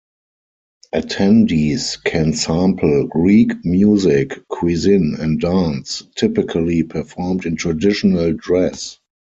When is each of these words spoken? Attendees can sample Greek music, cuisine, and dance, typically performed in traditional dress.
Attendees 0.95 2.03
can 2.03 2.33
sample 2.33 3.05
Greek 3.05 3.51
music, 3.63 4.31
cuisine, 4.47 5.15
and 5.19 5.39
dance, 5.39 6.01
typically 6.15 6.81
performed 6.81 7.45
in 7.45 7.55
traditional 7.55 8.33
dress. 8.33 8.97